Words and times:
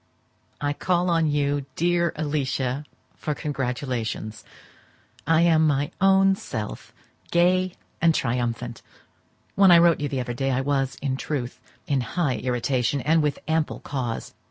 I 0.59 0.73
call 0.73 1.11
on 1.11 1.27
you, 1.29 1.67
dear 1.75 2.11
Alicia, 2.15 2.85
for 3.15 3.35
congratulations: 3.35 4.43
I 5.27 5.41
am 5.41 5.67
my 5.67 5.91
own 6.01 6.35
self, 6.35 6.91
gay 7.29 7.73
and 8.01 8.15
triumphant! 8.15 8.81
When 9.53 9.69
I 9.69 9.77
wrote 9.77 9.97
to 9.99 10.01
you 10.01 10.09
the 10.09 10.19
other 10.21 10.33
day 10.33 10.49
I 10.49 10.61
was, 10.61 10.97
in 11.03 11.17
truth, 11.17 11.59
in 11.85 12.01
high 12.01 12.37
irritation, 12.39 12.99
and 13.01 13.21
with 13.21 13.37
ample 13.47 13.79
cause. 13.81 14.33